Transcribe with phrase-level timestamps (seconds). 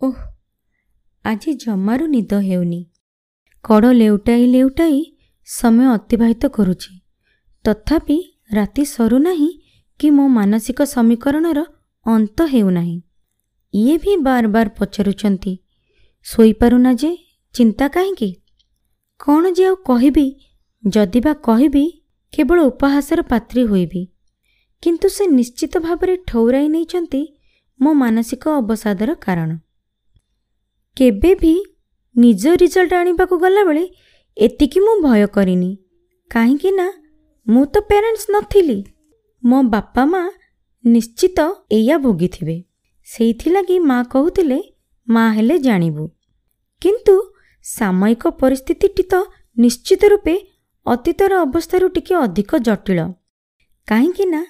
[0.00, 0.18] ଓଃ
[1.24, 2.86] ଆଜି ଜମାରୁ ନିଦ ହେଉନି।
[3.64, 4.98] କଡ଼ ଲେଉଟାଇ ଲେଉଟାଇ
[5.46, 6.92] ସମୟ ଅତିବାହିତ କରୁଛି।
[7.64, 8.18] ତଥାପି
[8.52, 9.50] ରାତି ସରୁନାହିଁ
[10.00, 11.64] କି ମୋ ମାନସିକ ସମୀକରଣର
[12.06, 13.02] ଅନ୍ତ ହେଉନାହିଁ।
[13.74, 15.58] ଇଏ ବି ବାର ବାର ପଚାରୁଛନ୍ତି
[16.26, 17.10] ଶୋଇପାରୁନା ଯେ
[17.54, 18.30] ଚିନ୍ତା କାହିଁକି?
[19.20, 20.26] କ'ଣ ଯେ ଆଉ କହିବି
[20.86, 21.84] ଯଦି ବା କହିବି
[22.32, 24.02] କେବଳ ଉପହାସର ପାତ୍ରୀ ହୋଇବି।
[24.82, 27.22] କିନ୍ତୁ ସେ ନିଶ୍ଚିତ ଭାବରେ ଠଉରାଇ ନେଇଛନ୍ତି
[27.80, 29.50] ମୋ ମାନସିକ ଅବସାଦର କାରଣ।
[30.98, 31.54] କେବେ ବି
[32.16, 33.90] ନିଜ ରିଜଲ୍ଟ ଆଣିବାକୁ ଗଲାବେଳେ
[34.36, 35.76] ଏତିକି ମୁଁ ଭୟ କରିନି।
[36.30, 36.86] କାହିଁକି ନା
[37.46, 38.84] ମୁଁ ତ ପ୍ୟାରେଣ୍ଟସ୍ ନଥିଲି।
[39.44, 40.22] ମୋ ବାପା ମା
[40.86, 41.38] ନିଶ୍ଚିତ
[41.70, 42.64] ଏଇଆ ଭୋଗିଥିବେ।
[43.04, 44.58] ସେଇଥିଲାଗି ମା କହୁଥିଲେ
[45.08, 46.08] ମା ହେଲେ ଜାଣିବୁ।
[46.82, 47.14] କିନ୍ତୁ
[47.62, 49.14] ସାମୟିକ ପରିସ୍ଥିତିଟି ତ
[49.58, 50.34] ନିଶ୍ଚିତ ରୂପେ
[50.86, 53.00] ଅତୀତର ଅବସ୍ଥାରୁ ଟିକେ ଅଧିକ ଜଟିଳ।
[53.88, 54.42] କାହିଁକି ନା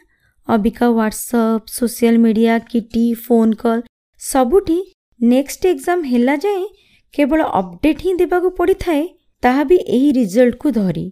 [0.48, 3.82] ଅବିକା ହ୍ୱାଟ୍ସଅପ୍ ସୋସିଆଲ ମିଡ଼ିଆ କିଟି ଫୋନ୍ କଲ୍
[4.18, 4.78] ସବୁଠି
[5.20, 6.66] ନେକ୍ସଟ ଏକ୍ଜାମ୍ ହେଲା ଯାଏଁ
[7.14, 9.04] କେବଳ ଅପଡେଟ୍ ହିଁ ଦେବାକୁ ପଡ଼ିଥାଏ
[9.42, 11.06] ତାହା ବି ଏହି ରିଜଲ୍ଟକୁ ଧରି।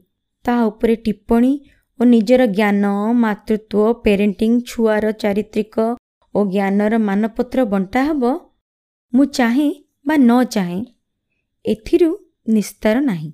[0.45, 1.53] ତାହା ଉପରେ ଟିପ୍ପଣୀ
[2.01, 2.85] ଓ ନିଜର ଜ୍ଞାନ
[3.23, 5.77] ମାତୃତ୍ୱ ପେରେଣ୍ଟିଂ ଛୁଆର ଚାରିତ୍ରିକ
[6.35, 8.25] ଓ ଜ୍ଞାନର ମାନପତ୍ର ବଣ୍ଟା ହେବ
[9.13, 9.71] ମୁଁ ଚାହେଁ
[10.07, 10.81] ବା ନ ଚାହେଁ
[11.65, 12.11] ଏଥିରୁ
[12.49, 13.31] ନିସ୍ତାର ନାହିଁ।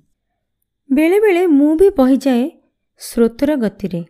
[0.89, 2.45] ବେଳେବେଳେ ମୁଁ ବି ବହିଯାଏ
[3.01, 4.01] ସ୍ରୋତର ଗତିରେ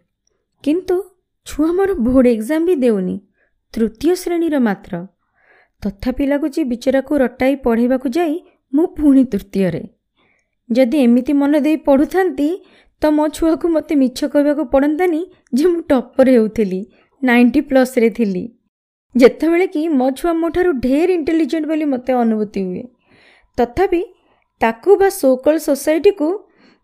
[0.63, 0.97] କିନ୍ତୁ
[1.47, 3.15] ଛୁଆ ମୋର ବୋର୍ଡ଼ ଏକ୍ଜାମ୍ ବି ଦେଉନି
[3.73, 4.93] ତୃତୀୟ ଶ୍ରେଣୀର ମାତ୍ର।
[5.83, 8.35] ତଥାପି ଲାଗୁଛି ବିଚରାକୁ ରଟାଇ ପଢ଼େଇବାକୁ ଯାଇ
[8.73, 9.83] ମୁଁ ପୁଣି ତୃତୀୟରେ।
[10.69, 12.49] ଯଦି ଏମିତି ମନ ଦେଇ ପଢ଼ୁଥାନ୍ତି
[13.01, 15.21] ତ ମୋ ଛୁଆକୁ ମୋତେ ମିଛ କହିବାକୁ ପଡ଼ନ୍ତାନି
[15.53, 16.79] ଯେ ମୁଁ ଟପର ହେଉଥିଲି
[17.21, 18.43] ନାଇଣ୍ଟି ପ୍ଲସ୍ରେ ଥିଲି।
[19.15, 22.83] ଯେତେବେଳେ କି ମୋ ଛୁଆ ମୋ ଠାରୁ ଢେର ଇଣ୍ଟେଲିଜେଣ୍ଟ ବୋଲି ମୋତେ ଅନୁଭୂତି ହୁଏ।
[23.57, 24.01] ତଥାପି
[24.61, 26.27] ତାକୁ ବା ସୋକଲ ସୋସାଇଟିକୁ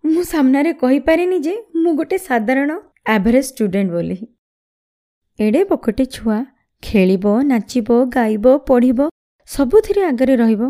[0.03, 2.71] ମୁଁ ସାମ୍ନାରେ କହିପାରିନି ଯେ ମୁଁ ଗୋଟେ ସାଧାରଣ
[3.15, 4.17] ଆଭରେଜ୍ ଷ୍ଟୁଡେଣ୍ଟ ବୋଲି।
[5.39, 6.37] ଏଡ଼େ ପକଟେ ଛୁଆ
[6.83, 8.99] ଖେଳିବ ନାଚିବ ଗାଇବ ପଢ଼ିବ
[9.49, 10.63] ସବୁଥିରେ ଆଗରେ ରହିବ।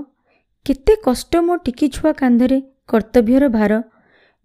[0.66, 2.58] କେତେ କଷ୍ଟ ମୋ ଟିକି ଛୁଆ କାନ୍ଧରେ
[2.88, 3.74] କର୍ତ୍ତବ୍ୟର ଭାର।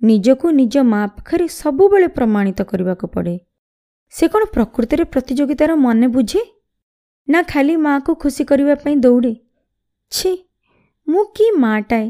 [0.02, 3.34] ନିଜକୁ ନିଜ ମା ପାଖରେ ସବୁବେଳେ ପ୍ରମାଣିତ କରିବାକୁ ପଡ଼େ।
[4.12, 6.42] ସେ କ'ଣ ପ୍ରକୃତିରେ ପ୍ରତିଯୋଗିତାର ମନେ ବୁଝେ?
[7.28, 9.34] ନା ଖାଲି ମାଆକୁ ଖୁସି କରିବା ପାଇଁ ଦୌଡ଼େ?
[10.12, 10.30] ଛି
[11.06, 12.06] ମୁଁ କି ମାଟାଏ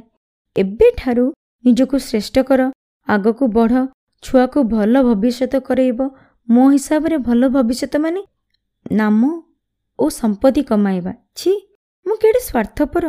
[0.57, 1.27] ଏବେଠାରୁ
[1.65, 2.61] ନିଜକୁ ଶ୍ରେଷ୍ଠ କର
[3.09, 3.75] ଆଗକୁ ବଢ଼
[4.23, 6.01] ଛୁଆକୁ ଭଲ ଭବିଷ୍ୟତ କରେଇବ
[6.49, 8.23] ମୋ ହିସାବରେ ଭଲ ଭବିଷ୍ୟତ ମାନେ?
[8.93, 9.21] ନାମ
[9.99, 11.53] ଓ ସମ୍ପତ୍ତି କମାଇବା। ଛି
[12.07, 13.07] ମୁଁ କେଡ଼େ ସ୍ୱାର୍ଥପର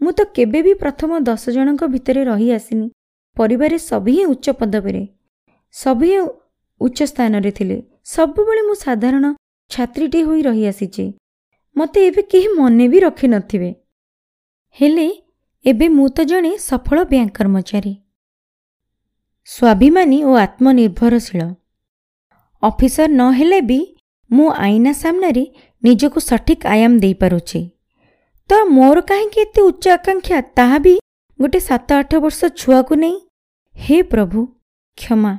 [0.00, 2.86] ମୁଁ ତ କେବେ ବି ପ୍ରଥମ ଦଶ ଜଣଙ୍କ ଭିତରେ ରହି ଆସିନି।
[3.36, 5.02] ପରିବାରରେ ସବୁ ହିଁ ଉଚ୍ଚ ପଦବୀରେ
[5.74, 6.18] ସବୁ ହିଁ
[6.80, 7.76] ଉଚ୍ଚ ସ୍ଥାନରେ ଥିଲେ।
[8.14, 9.24] ସବୁବେଳେ ମୁଁ ସାଧାରଣ
[9.70, 11.04] ଛାତ୍ରୀଟିଏ ହୋଇ ରହିଆସିଛି
[11.76, 13.70] ମୋତେ ଏବେ କେହି ମନେ ବି ରଖିନଥିବେ
[14.76, 15.08] ହେଲେ
[15.64, 17.92] ଏବେ ମୁଁ ତ ଜଣେ ସଫଳ ବ୍ୟାଙ୍କ କର୍ମଚାରୀ।
[19.48, 21.42] ସ୍ୱାଭିମାନୀ ଓ ଆତ୍ମନିର୍ଭରଶୀଳ।
[22.62, 23.80] ଅଫିସର ନ ହେଲେ ବି
[24.30, 25.44] ମୁଁ ଆଇନା ସାମ୍ନାରେ
[25.82, 27.60] ନିଜକୁ ସଠିକ୍ ଆୟାମ ଦେଇପାରୁଛି।
[28.50, 30.94] ତ ମୋର କାହିଁକି ଏତେ ଉଚ୍ଚ ଆକାଂକ୍ଷା ତାହା ବି
[31.40, 33.16] ଗୋଟେ ସାତ ଆଠ ବର୍ଷ ଛୁଆକୁ ନେଇ?
[33.76, 34.40] ହେ ପ୍ରଭୁ
[34.98, 35.32] କ୍ଷମା।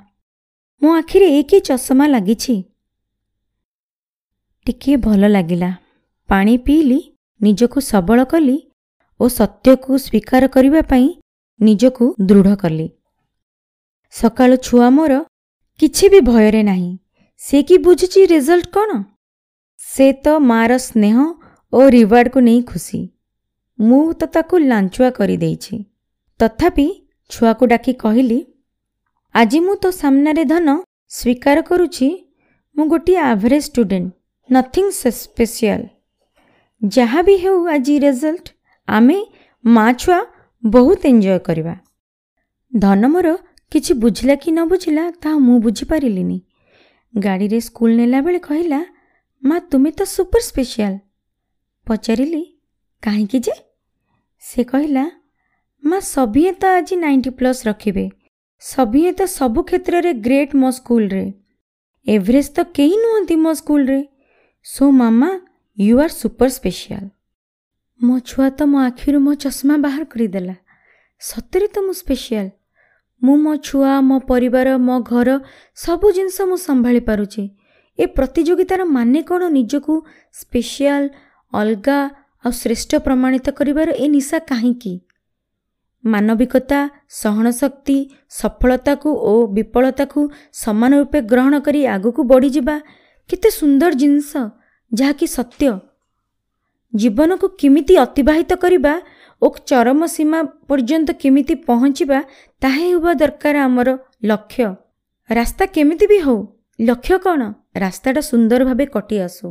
[0.82, 2.56] ମୋ ଆଖିରେ ଏ କି ଚଷମା ଲାଗିଛି।
[4.66, 5.72] ଟିକିଏ ଭଲ ଲାଗିଲା।
[6.30, 7.00] ପାଣି ପିଇଲି
[7.42, 8.58] ନିଜକୁ ସବଳ କଲି
[9.20, 11.08] ଓ ସତ୍ୟକୁ ସ୍ୱୀକାର କରିବା ପାଇଁ
[11.60, 12.88] ନିଜକୁ ଦୃଢ଼ କଲି।
[14.14, 15.14] ସକାଳୁ ଛୁଆ ମୋର
[15.80, 16.92] କିଛି ବି ଭୟରେ ନାହିଁ।
[17.42, 18.92] ସେ କି ବୁଝୁଛି ରେଜଲ୍ଟ କ'ଣ?
[19.90, 21.18] ସେ ତ ମା'ର ସ୍ନେହ
[21.74, 23.00] ଓ ରିୱାର୍ଡ଼କୁ ନେଇ ଖୁସି।
[23.80, 25.76] ମୁଁ ତ ତାକୁ ଲାଞ୍ଚୁଆ କରିଦେଇଛି।
[26.40, 26.88] ତଥାପି
[27.32, 28.40] ଛୁଆକୁ ଡାକି କହିଲି
[29.36, 30.68] ଆଜି ମୁଁ ତୋ ସାମ୍ନାରେ ଧନ
[31.12, 32.08] ସ୍ୱୀକାର କରୁଛି।
[32.76, 34.10] ମୁଁ ଗୋଟିଏ ଆଭରେଜ୍ ଷ୍ଟୁଡେଣ୍ଟ
[34.50, 35.82] ନଥିଂ ସ୍ପେସିଆଲ
[36.82, 38.46] ଯାହା ବି ହେଉ ଆଜି ରେଜଲ୍ଟ
[38.88, 39.18] ଆମେ
[39.64, 40.20] ମା ଛୁଆ
[40.64, 41.76] ବହୁତ ଏନ୍ଜୟ କରିବା।
[42.72, 43.28] ଧନ ମୋର
[43.72, 46.38] କିଛି ବୁଝିଲା କି ନ ବୁଝିଲା ତାହା ମୁଁ ବୁଝିପାରିଲିନି।
[47.14, 48.80] ଗାଡ଼ିରେ ସ୍କୁଲ ନେଲାବେଳେ କହିଲା
[49.44, 50.96] ମା ତୁମେ ତ ସୁପର ସ୍ପେଶିଆଲ
[51.88, 52.44] ପଚାରିଲି
[53.04, 53.54] କାହିଁକି ଯେ?
[54.44, 55.06] ସେ କହିଲା
[55.84, 58.06] ମା ସଭିଏ ତ ଆଜି ନାଇଣ୍ଟି ପ୍ଲସ୍ ରଖିବେ।
[58.62, 61.26] ସଭିଏ ତ ସବୁ କ୍ଷେତ୍ରରେ ଗ୍ରେଟ୍ ମୋ ସ୍କୁଲରେ
[62.08, 64.00] ଏଭରେଜ ତ କେହି ନୁହନ୍ତି ମୋ ସ୍କୁଲରେ
[64.66, 65.30] so mama
[65.78, 67.06] you are super special
[68.00, 70.56] ମୋ ଛୁଆ ତ ମୋ ଆଖିରୁ ମୋ ଚଷମା ବାହାର କରିଦେଲା।
[71.22, 72.48] ସତରେ ତ ମୁଁ ସ୍ପେଶିଆଲ
[73.22, 75.30] ମୁଁ ମୋ ଛୁଆ ମୋ ପରିବାର ମୋ ଘର
[75.78, 77.44] ସବୁ ଜିନିଷ ମୁଁ ସମ୍ଭାଳି ପାରୁଛି।
[78.00, 79.94] ଏ ପ୍ରତିଯୋଗିତାର ମାନେ କ'ଣ ନିଜକୁ
[80.40, 81.04] ସ୍ପେଶିଆଲ
[81.54, 82.00] ଅଲଗା
[82.46, 84.94] ଆଉ ଶ୍ରେଷ୍ଠ ପ୍ରମାଣିତ କରିବାର ଏ ନିଶା କାହିଁକି?
[86.04, 86.80] ମାନବିକତା
[87.22, 87.98] ସହନଶକ୍ତି
[88.30, 90.22] ସଫଳତାକୁ ଓ ବିଫଳତାକୁ
[90.54, 92.76] ସମାନ ରୂପେ ଗ୍ରହଣ କରି ଆଗକୁ ବଢ଼ିଯିବା
[93.30, 94.32] କେତେ ସୁନ୍ଦର ଜିନିଷ
[94.92, 95.72] ଯାହାକି ସତ୍ୟ।
[96.94, 98.94] ଜୀବନକୁ କେମିତି ଅତିବାହିତ କରିବା
[99.42, 102.20] ଓ ଚରମ ସୀମା ପର୍ଯ୍ୟନ୍ତ କେମିତି ପହଞ୍ଚିବା
[102.62, 103.90] ତାହା ହେବା ଦରକାର ଆମର
[104.24, 104.70] ଲକ୍ଷ୍ୟ।
[105.30, 106.40] ରାସ୍ତା କେମିତି ବି ହେଉ
[106.80, 107.42] ଲକ୍ଷ୍ୟ କ'ଣ?
[107.76, 109.48] ରାସ୍ତାଟା ସୁନ୍ଦର ଭାବେ କଟି ଆସୁ।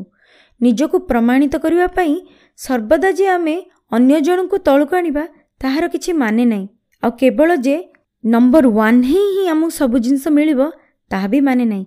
[0.61, 2.15] ନିଜକୁ ପ୍ରମାଣିତ କରିବା ପାଇଁ
[2.59, 3.57] ସର୍ବଦା ଯେ ଆମେ
[3.93, 5.25] ଅନ୍ୟ ଜଣଙ୍କୁ ତଳକୁ ଆଣିବା
[5.61, 6.67] ତାହାର କିଛି ମାନେ ନାହିଁ।
[7.03, 7.77] ଆଉ କେବଳ ଯେ
[8.25, 10.61] ନମ୍ବର ୱାନ୍ ହିଁ ହିଁ ଆମକୁ ସବୁ ଜିନିଷ ମିଳିବ
[11.11, 11.85] ତାହା ବି ମାନେ ନାହିଁ।